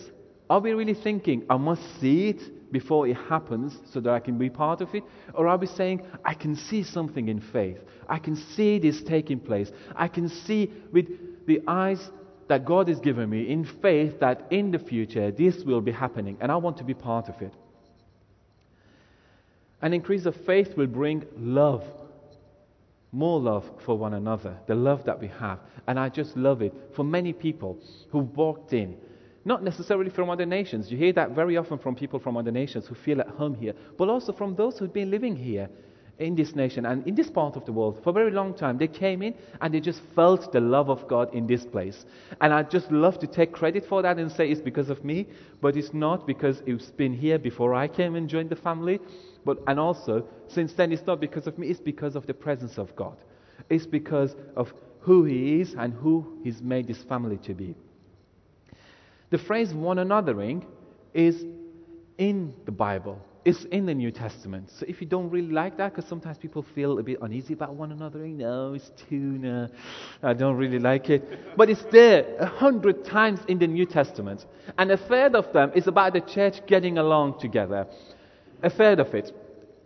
[0.48, 4.38] Are we really thinking, I must see it before it happens so that I can
[4.38, 5.04] be part of it?
[5.35, 7.78] Or are we saying, I can see something in faith?
[8.09, 9.70] I can see this taking place.
[9.94, 11.06] I can see with
[11.46, 12.11] the eyes
[12.48, 16.37] that God has given me in faith that in the future this will be happening,
[16.40, 17.52] and I want to be part of it.
[19.83, 21.85] An increase of faith will bring love,
[23.12, 25.61] more love for one another, the love that we have.
[25.87, 27.78] And I just love it for many people
[28.11, 28.96] who walked in
[29.44, 30.90] Not necessarily from other nations.
[30.90, 33.74] You hear that very often from people from other nations who feel at home here,
[33.96, 35.68] but also from those who've been living here
[36.18, 38.76] in this nation and in this part of the world for a very long time.
[38.76, 42.05] They came in and they just felt the love of God in this place.
[42.40, 45.26] And I just love to take credit for that and say it's because of me,
[45.62, 49.00] but it's not because it's been here before I came and joined the family.
[49.44, 52.76] But and also since then it's not because of me, it's because of the presence
[52.76, 53.16] of God.
[53.70, 57.74] It's because of who He is and who He's made this family to be.
[59.30, 60.64] The phrase one anothering
[61.14, 61.44] is
[62.18, 63.20] in the Bible.
[63.44, 64.70] It's in the New Testament.
[64.70, 67.74] So if you don't really like that, because sometimes people feel a bit uneasy about
[67.74, 69.68] one anothering, no, it's too,
[70.22, 71.56] I don't really like it.
[71.56, 74.44] But it's there a hundred times in the New Testament.
[74.76, 77.86] And a third of them is about the church getting along together.
[78.62, 79.32] A third of it.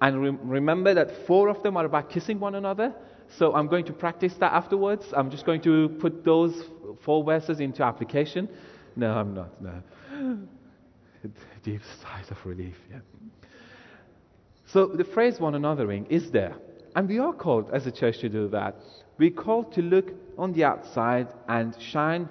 [0.00, 2.92] And re- remember that four of them are about kissing one another.
[3.38, 5.07] So I'm going to practice that afterwards.
[5.16, 6.64] I'm just going to put those
[7.02, 8.48] four verses into application.
[8.96, 9.62] No, I'm not.
[9.62, 10.38] No.
[11.62, 12.76] Deep sighs of relief.
[12.90, 12.98] Yeah.
[14.66, 16.57] So the phrase one anothering is there.
[16.96, 18.76] And we are called as a church to do that.
[19.18, 22.28] We're called to look on the outside and shine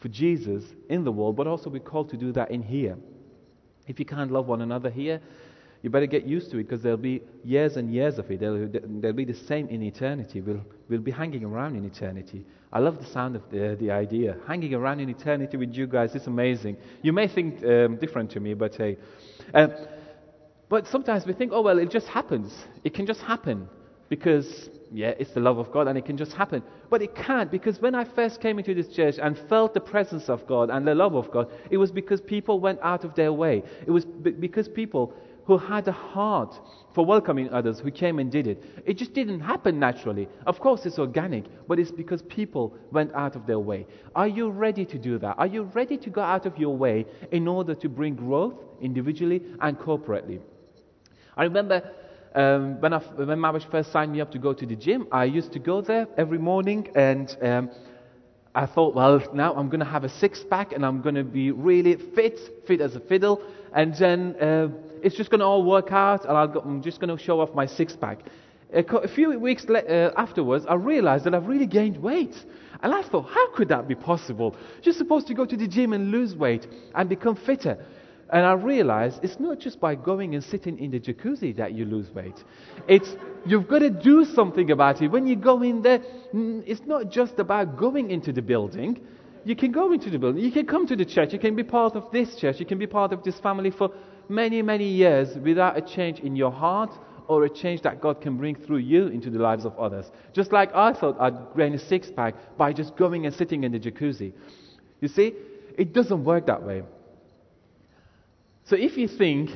[0.00, 2.96] for Jesus in the world, but also we're called to do that in here.
[3.86, 5.20] If you can't love one another here,
[5.82, 8.38] you better get used to it because there'll be years and years of it.
[8.38, 10.40] There'll, there'll, be the same in eternity.
[10.40, 12.46] We'll, we'll be hanging around in eternity.
[12.72, 14.36] I love the sound of the, the idea.
[14.46, 16.76] Hanging around in eternity with you guys is amazing.
[17.02, 18.96] You may think um, different to me, but hey.
[19.52, 19.68] Uh,
[20.68, 22.54] but sometimes we think, oh, well, it just happens.
[22.84, 23.68] It can just happen
[24.08, 26.62] because, yeah, it's the love of God and it can just happen.
[26.88, 30.28] But it can't because when I first came into this church and felt the presence
[30.28, 33.32] of God and the love of God, it was because people went out of their
[33.32, 33.62] way.
[33.86, 35.12] It was because people
[35.44, 36.58] who had a heart
[36.94, 38.62] for welcoming others who came and did it.
[38.86, 40.28] It just didn't happen naturally.
[40.46, 43.86] Of course, it's organic, but it's because people went out of their way.
[44.14, 45.36] Are you ready to do that?
[45.38, 49.42] Are you ready to go out of your way in order to bring growth individually
[49.60, 50.40] and corporately?
[51.36, 51.90] I remember
[52.34, 55.24] um, when, I, when Mavish first signed me up to go to the gym, I
[55.24, 57.70] used to go there every morning and um,
[58.54, 61.24] I thought, well, now I'm going to have a six pack and I'm going to
[61.24, 63.40] be really fit, fit as a fiddle,
[63.74, 64.68] and then uh,
[65.02, 67.54] it's just going to all work out and i am just going to show off
[67.54, 68.18] my six pack.
[68.74, 72.36] A, a few weeks le- uh, afterwards, I realized that I've really gained weight.
[72.82, 74.56] And I thought, how could that be possible?
[74.82, 77.78] You're supposed to go to the gym and lose weight and become fitter.
[78.32, 81.84] And I realized it's not just by going and sitting in the jacuzzi that you
[81.84, 82.42] lose weight.
[82.88, 83.14] It's
[83.44, 85.08] you've got to do something about it.
[85.08, 86.00] When you go in there,
[86.32, 89.02] it's not just about going into the building.
[89.44, 90.42] You can go into the building.
[90.42, 91.34] You can come to the church.
[91.34, 92.58] You can be part of this church.
[92.58, 93.90] You can be part of this family for
[94.30, 96.92] many, many years without a change in your heart
[97.28, 100.06] or a change that God can bring through you into the lives of others.
[100.32, 103.72] Just like I thought I'd gain a six pack by just going and sitting in
[103.72, 104.32] the jacuzzi.
[105.02, 105.34] You see,
[105.76, 106.82] it doesn't work that way.
[108.64, 109.50] So if you think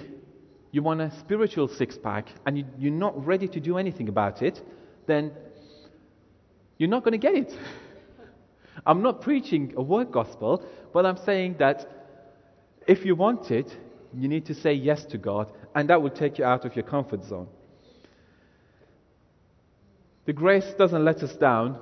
[0.72, 4.42] you want a spiritual six pack and you, are not ready to do anything about
[4.42, 4.60] it,
[5.06, 5.32] then
[6.78, 7.52] you're not going to get it.
[8.86, 11.86] I'm not preaching a word gospel, but I'm saying that
[12.86, 13.74] if you want it,
[14.14, 16.84] you need to say yes to God, and that will take you out of your
[16.84, 17.48] comfort zone.
[20.26, 21.78] The grace doesn't let us down,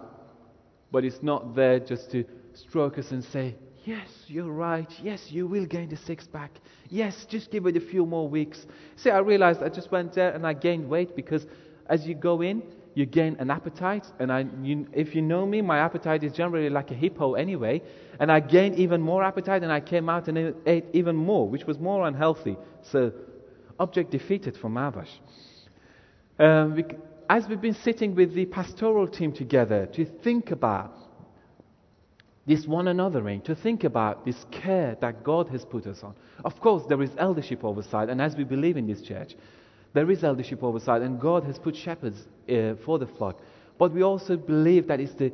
[0.92, 4.90] but it's not there just to stroke us and say, Yes, you're right.
[5.02, 6.52] Yes, you will gain the six pack.
[6.88, 8.66] Yes, just give it a few more weeks.
[8.96, 11.46] See, I realized I just went there and I gained weight because
[11.90, 12.62] as you go in,
[12.94, 14.06] you gain an appetite.
[14.18, 17.82] And I, you, if you know me, my appetite is generally like a hippo anyway.
[18.20, 21.66] And I gained even more appetite and I came out and ate even more, which
[21.66, 22.56] was more unhealthy.
[22.90, 23.12] So,
[23.78, 25.10] object defeated for Mavash.
[26.38, 26.80] Um,
[27.28, 31.03] as we've been sitting with the pastoral team together to think about
[32.46, 36.14] this one anothering, to think about this care that God has put us on.
[36.44, 39.34] Of course, there is eldership oversight, and as we believe in this church,
[39.94, 43.40] there is eldership oversight, and God has put shepherds uh, for the flock.
[43.78, 45.32] But we also believe that it's the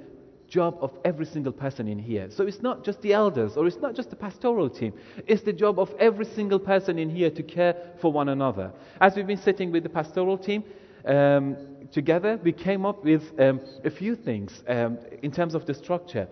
[0.50, 2.28] job of every single person in here.
[2.30, 4.92] So it's not just the elders or it's not just the pastoral team.
[5.26, 8.72] It's the job of every single person in here to care for one another.
[9.00, 10.64] As we've been sitting with the pastoral team
[11.04, 11.56] um,
[11.92, 16.26] together, we came up with um, a few things um, in terms of the structure.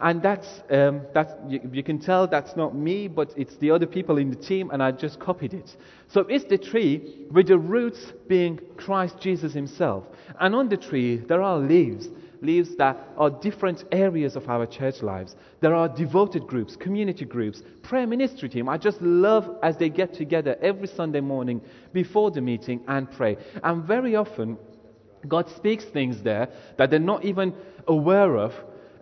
[0.00, 3.86] And that's, um, that's you, you, can tell that's not me, but it's the other
[3.86, 5.76] people in the team, and I just copied it.
[6.08, 10.04] So it's the tree with the roots being Christ Jesus Himself.
[10.40, 12.08] And on the tree, there are leaves,
[12.40, 15.36] leaves that are different areas of our church lives.
[15.60, 18.70] There are devoted groups, community groups, prayer ministry team.
[18.70, 21.60] I just love as they get together every Sunday morning
[21.92, 23.36] before the meeting and pray.
[23.62, 24.56] And very often,
[25.28, 27.52] God speaks things there that they're not even
[27.86, 28.54] aware of.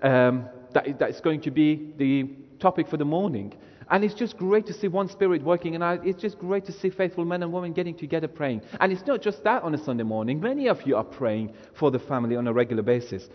[0.03, 2.29] Um, that, that's going to be the
[2.59, 3.55] topic for the morning.
[3.91, 6.73] And it's just great to see one spirit working, and I, it's just great to
[6.73, 8.61] see faithful men and women getting together praying.
[8.81, 10.41] And it's not just that on a Sunday morning.
[10.41, 13.29] Many of you are praying for the family on a regular basis.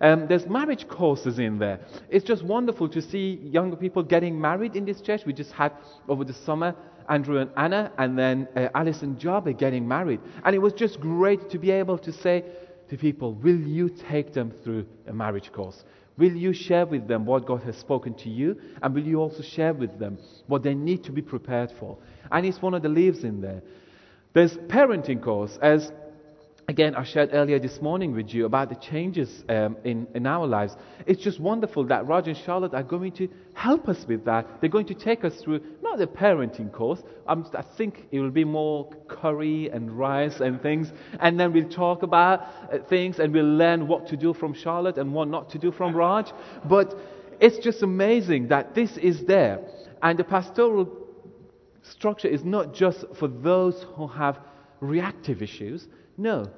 [0.00, 1.80] Um, there's marriage courses in there.
[2.08, 5.22] It's just wonderful to see younger people getting married in this church.
[5.26, 5.72] We just had
[6.06, 6.76] over the summer
[7.08, 10.20] Andrew and Anna, and then uh, Alice and are getting married.
[10.44, 12.44] And it was just great to be able to say
[12.88, 15.84] to people, Will you take them through a marriage course?
[16.18, 18.58] Will you share with them what God has spoken to you?
[18.82, 21.98] And will you also share with them what they need to be prepared for?
[22.30, 23.62] And it's one of the leaves in there.
[24.32, 25.92] There's parenting course, as
[26.68, 30.46] again, I shared earlier this morning with you about the changes um, in, in our
[30.46, 30.76] lives.
[31.06, 34.60] It's just wonderful that Roger and Charlotte are going to help us with that.
[34.60, 37.02] They're going to take us through not the parenting course.
[37.28, 40.92] Um, I think it will be more curry and rice and things.
[41.20, 42.40] And then we'll talk about
[42.72, 45.70] uh, things and we'll learn what to do from Charlotte and what not to do
[45.70, 46.32] from Raj.
[46.64, 46.98] But
[47.40, 49.60] it's just amazing that this is there.
[50.02, 51.06] And the pastoral
[51.82, 54.40] structure is not just for those who have
[54.80, 56.50] reactive issues no,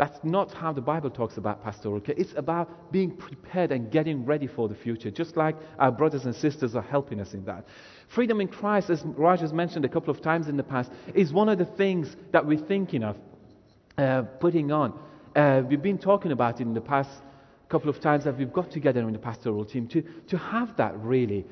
[0.00, 2.14] that's not how the Bible talks about pastoral care.
[2.16, 6.34] It's about being prepared and getting ready for the future, just like our brothers and
[6.34, 7.66] sisters are helping us in that.
[8.08, 11.34] Freedom in Christ, as Raj has mentioned a couple of times in the past, is
[11.34, 13.16] one of the things that we're thinking of
[13.98, 14.98] uh, putting on.
[15.36, 17.10] Uh, we've been talking about it in the past
[17.68, 20.98] couple of times that we've got together in the pastoral team to, to have that
[20.98, 21.44] really.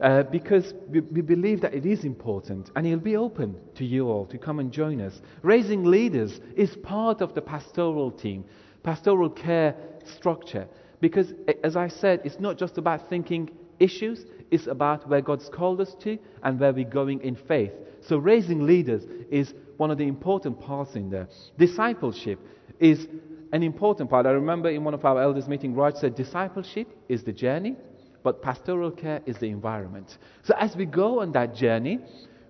[0.00, 4.08] Uh, because we, we, believe that it is important and he'll be open to you
[4.08, 5.20] all to come and join us.
[5.42, 8.42] Raising leaders is part of the pastoral team,
[8.82, 9.76] pastoral care
[10.16, 10.66] structure.
[11.00, 15.82] Because, as I said, it's not just about thinking issues, it's about where God's called
[15.82, 17.72] us to and where we're going in faith.
[18.00, 21.28] So, raising leaders is one of the important parts in there.
[21.58, 22.38] Discipleship
[22.78, 23.06] is
[23.52, 24.26] an important part.
[24.26, 27.76] I remember in one of our elders' meeting, Raj said, Discipleship is the journey,
[28.22, 30.18] but pastoral care is the environment.
[30.44, 32.00] So as we go on that journey,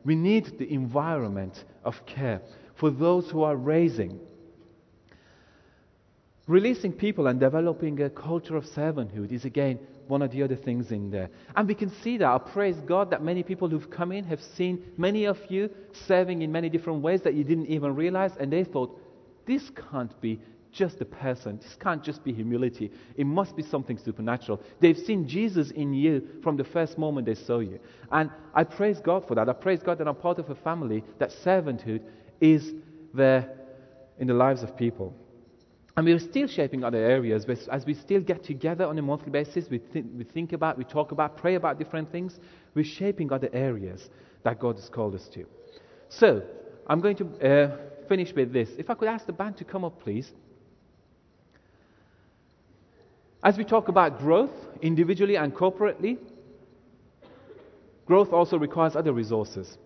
[0.05, 2.41] we need the environment of care
[2.79, 4.19] for those who are raising.
[6.47, 9.79] Releasing people and developing a culture of servanthood is again
[10.09, 11.31] one of the other things in there.
[11.55, 12.27] And we can see that.
[12.27, 15.71] I praise God that many people who've come in have seen many of you
[16.09, 18.99] serving in many different ways that you didn't even realize, and they thought,
[19.47, 20.41] this can't be
[20.73, 21.59] just a person.
[21.59, 22.91] This can't just be humility.
[23.17, 24.61] It must be something supernatural.
[24.81, 27.79] They've seen Jesus in you from the first moment they saw you.
[28.11, 29.49] And I praise God for that.
[29.49, 32.03] I praise God that I'm part of a family that servanthood
[32.41, 32.73] is
[33.15, 33.53] there
[34.19, 35.15] in the lives of people.
[35.97, 39.69] And we're still shaping other areas as we still get together on a monthly basis.
[39.69, 42.39] We, th- we think about, we talk about, pray about different things.
[42.75, 44.09] We're shaping other areas
[44.45, 45.45] that God has called us to.
[46.09, 46.43] So,
[46.87, 47.77] I'm going to uh,
[48.09, 48.71] finish with this.
[48.79, 50.33] If I could ask the band to come up, please.
[53.43, 54.51] As we talk about growth,
[54.83, 56.19] individually and corporately,
[58.05, 59.79] growth also requires other resources.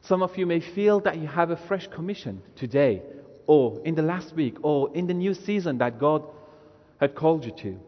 [0.00, 3.02] Some of you may feel that you have a fresh commission today,
[3.46, 6.24] or in the last week, or in the new season that God
[6.98, 7.78] had called you to.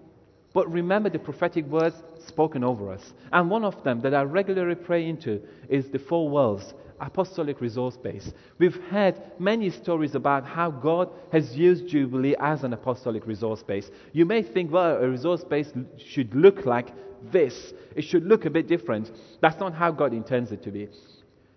[0.53, 3.13] But remember the prophetic words spoken over us.
[3.33, 7.97] And one of them that I regularly pray into is the four worlds apostolic resource
[7.97, 8.33] base.
[8.59, 13.91] We've heard many stories about how God has used Jubilee as an apostolic resource base.
[14.13, 16.93] You may think, well, a resource base should look like
[17.33, 19.11] this, it should look a bit different.
[19.41, 20.89] That's not how God intends it to be.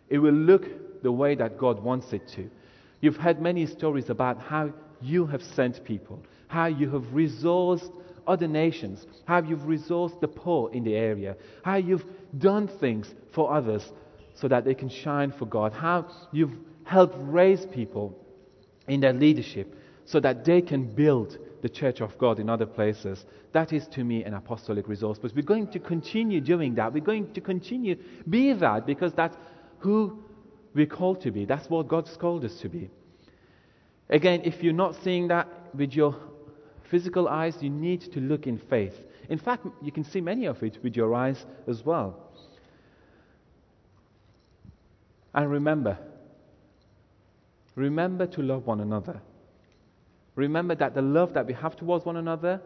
[0.10, 2.50] It will look the way that God wants it to.
[3.02, 4.72] You've heard many stories about how
[5.02, 7.92] you have sent people, how you have resourced
[8.26, 12.06] other nations, how you've resourced the poor in the area, how you've
[12.38, 13.92] done things for others
[14.40, 18.18] so that they can shine for God, how you've helped raise people
[18.88, 23.26] in their leadership so that they can build the church of God in other places.
[23.52, 25.18] That is to me an apostolic resource.
[25.20, 26.94] But we're going to continue doing that.
[26.94, 27.96] We're going to continue
[28.30, 29.36] be that because that's
[29.80, 30.24] who
[30.76, 31.46] we're called to be.
[31.46, 32.90] That's what God's called us to be.
[34.10, 36.16] Again, if you're not seeing that with your
[36.90, 38.94] physical eyes, you need to look in faith.
[39.30, 42.27] In fact, you can see many of it with your eyes as well.
[45.38, 46.00] And remember,
[47.76, 49.22] remember to love one another.
[50.34, 52.60] Remember that the love that we have towards one another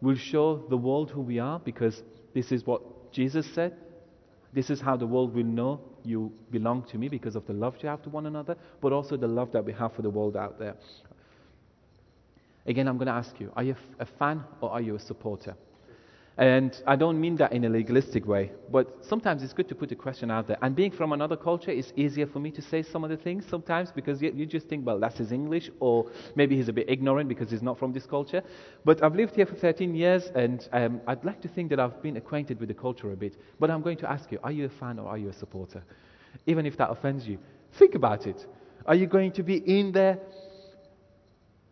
[0.00, 2.02] will show the world who we are because
[2.32, 3.76] this is what Jesus said.
[4.54, 7.74] This is how the world will know you belong to me because of the love
[7.82, 10.38] you have to one another, but also the love that we have for the world
[10.38, 10.76] out there.
[12.64, 15.54] Again, I'm going to ask you are you a fan or are you a supporter?
[16.38, 19.90] And I don't mean that in a legalistic way, but sometimes it's good to put
[19.90, 20.58] a question out there.
[20.60, 23.46] And being from another culture, it's easier for me to say some of the things
[23.48, 27.30] sometimes because you, just think, well, that's his English, or maybe he's a bit ignorant
[27.30, 28.42] because he's not from this culture.
[28.84, 32.02] But I've lived here for 13 years, and um, I'd like to think that I've
[32.02, 33.40] been acquainted with the culture a bit.
[33.58, 35.82] But I'm going to ask you, are you a fan or are you a supporter?
[36.44, 37.38] Even if that offends you,
[37.78, 38.44] think about it.
[38.84, 40.18] Are you going to be in there?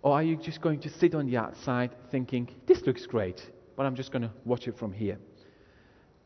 [0.01, 3.51] Or are you just going to sit on the outside thinking, this looks great?
[3.77, 5.19] But I'm just going to watch it from here.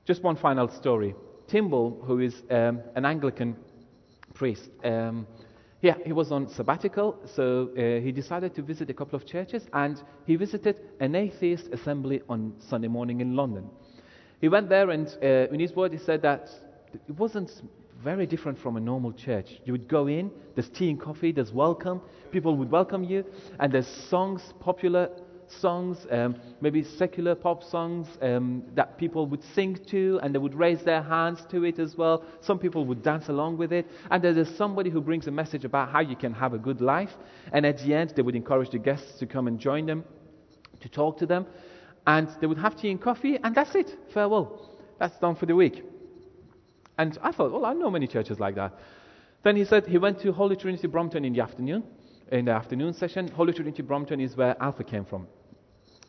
[0.04, 1.14] Just one final story.
[1.48, 3.56] Timbal, who is um, an Anglican
[4.34, 5.26] priest, um,
[5.80, 9.66] yeah, he was on sabbatical, so uh, he decided to visit a couple of churches,
[9.72, 13.70] and he visited an atheist assembly on Sunday morning in London.
[14.40, 16.50] He went there, and uh, in his word, he said that
[16.92, 17.50] it wasn't
[18.02, 19.60] very different from a normal church.
[19.64, 22.00] You would go in, there's tea and coffee, there's welcome,
[22.32, 23.24] people would welcome you,
[23.60, 25.10] and there's songs, popular
[25.50, 30.54] songs, um, maybe secular pop songs um, that people would sing to and they would
[30.54, 32.24] raise their hands to it as well.
[32.40, 33.86] Some people would dance along with it.
[34.10, 37.10] And there's somebody who brings a message about how you can have a good life.
[37.52, 40.04] And at the end, they would encourage the guests to come and join them,
[40.80, 41.46] to talk to them.
[42.06, 43.90] And they would have tea and coffee, and that's it.
[44.14, 44.70] Farewell.
[44.98, 45.84] That's done for the week.
[46.96, 48.74] And I thought, well, I know many churches like that.
[49.44, 51.84] Then he said he went to Holy Trinity Brompton in the afternoon
[52.30, 53.28] in the afternoon session.
[53.28, 55.26] Holy Trinity Brompton is where Alpha came from.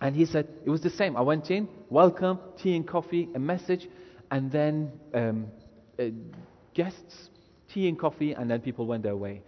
[0.02, 1.18] And he said, it was the same.
[1.18, 3.88] I went in, welcome, tea and coffee, a message,
[4.32, 5.48] and then um,
[6.00, 6.06] uh,
[6.74, 7.30] guests,
[7.74, 9.42] tea and coffee, and then people went their way.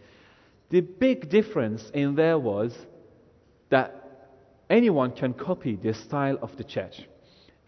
[0.70, 2.74] The big difference in there was
[3.70, 4.30] that
[4.70, 7.08] anyone can copy the style of the church.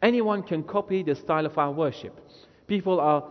[0.02, 2.20] Anyone can copy the style of our worship.
[2.68, 3.24] People are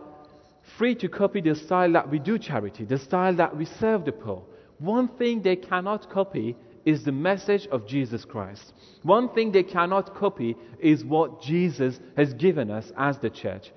[0.77, 4.11] free to copy the style that we do charity, the style that we serve the
[4.11, 4.43] poor.
[4.79, 8.73] One thing they cannot copy is the message of Jesus Christ.
[9.03, 13.71] One thing they cannot copy is what Jesus has given us as the church.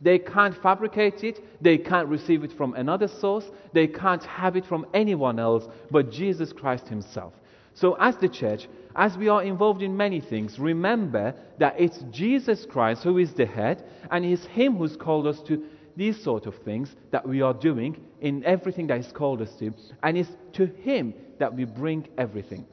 [0.00, 4.64] They can't fabricate it, they can't receive it from another source, they can't have it
[4.64, 7.34] from anyone else but Jesus Christ Himself.
[7.74, 12.64] So, as the church, as we are involved in many things, remember that it's Jesus
[12.64, 15.62] Christ who is the head, and it's Him who's called us to
[15.96, 19.72] these sort of things that we are doing in everything that He's called us to,
[20.02, 22.66] and it's to Him that we bring everything.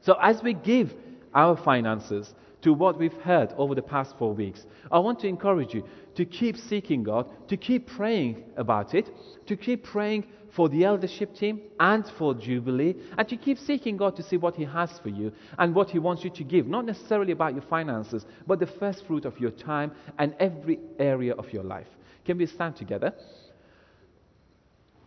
[0.00, 0.92] So, as we give
[1.34, 5.74] our finances to what we've heard over the past four weeks, I want to encourage
[5.74, 5.84] you
[6.16, 9.10] to keep seeking God, to keep praying about it,
[9.46, 14.16] to keep praying for the eldership team and for Jubilee, and to keep seeking God
[14.16, 16.66] to see what He has for you and what He wants you to give.
[16.66, 21.34] Not necessarily about your finances, but the first fruit of your time and every area
[21.34, 21.86] of your life.
[22.28, 23.14] Can we stand together?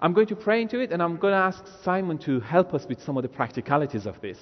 [0.01, 2.87] I'm going to pray into it and I'm going to ask Simon to help us
[2.89, 4.39] with some of the practicalities of this.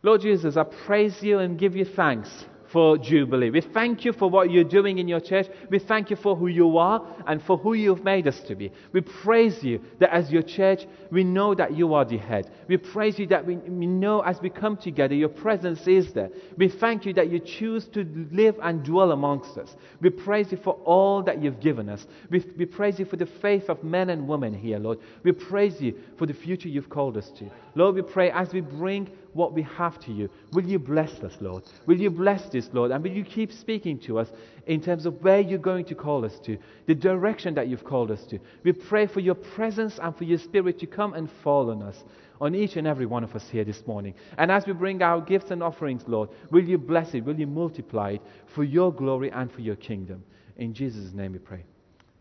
[0.00, 2.28] Lord Jesus, I praise you and give you thanks
[2.72, 3.50] for Jubilee.
[3.50, 5.46] We thank you for what you're doing in your church.
[5.70, 8.72] We thank you for who you are and for who you've made us to be.
[8.92, 12.50] We praise you that as your church, we know that you are the head.
[12.68, 16.30] We praise you that we, we know as we come together, your presence is there.
[16.56, 19.74] We thank you that you choose to live and dwell amongst us.
[20.00, 22.06] We praise you for all that you've given us.
[22.30, 24.98] We, we praise you for the faith of men and women here, Lord.
[25.22, 27.50] We praise you for the future you've called us to.
[27.74, 30.28] Lord, we pray as we bring what we have to you.
[30.52, 31.62] Will you bless us, Lord?
[31.86, 32.90] Will you bless this, Lord?
[32.90, 34.28] And will you keep speaking to us
[34.66, 38.10] in terms of where you're going to call us to, the direction that you've called
[38.10, 38.40] us to?
[38.64, 42.02] We pray for your presence and for your spirit to come and fall on us,
[42.40, 44.14] on each and every one of us here this morning.
[44.36, 47.24] And as we bring our gifts and offerings, Lord, will you bless it?
[47.24, 48.22] Will you multiply it
[48.54, 50.24] for your glory and for your kingdom?
[50.56, 51.62] In Jesus' name we pray.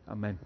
[0.07, 0.37] Amen.